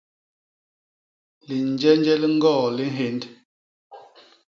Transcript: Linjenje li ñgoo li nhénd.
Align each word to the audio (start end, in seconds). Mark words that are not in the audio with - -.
Linjenje 1.47 2.13
li 2.21 2.27
ñgoo 2.35 2.65
li 2.77 2.85
nhénd. 2.95 3.21